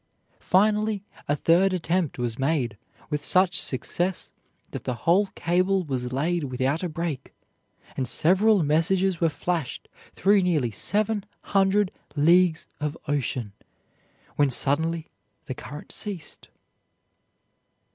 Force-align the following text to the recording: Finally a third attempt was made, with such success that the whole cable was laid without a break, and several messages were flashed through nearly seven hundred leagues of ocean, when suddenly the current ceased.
Finally 0.39 1.03
a 1.27 1.35
third 1.35 1.73
attempt 1.75 2.17
was 2.17 2.39
made, 2.39 2.75
with 3.11 3.23
such 3.23 3.61
success 3.61 4.31
that 4.71 4.83
the 4.83 4.95
whole 5.05 5.27
cable 5.35 5.83
was 5.83 6.11
laid 6.11 6.45
without 6.45 6.81
a 6.81 6.89
break, 6.89 7.35
and 7.95 8.07
several 8.09 8.63
messages 8.63 9.21
were 9.21 9.29
flashed 9.29 9.87
through 10.15 10.41
nearly 10.41 10.71
seven 10.71 11.23
hundred 11.41 11.91
leagues 12.15 12.65
of 12.79 12.97
ocean, 13.07 13.53
when 14.37 14.49
suddenly 14.49 15.11
the 15.45 15.53
current 15.53 15.91
ceased. 15.91 16.47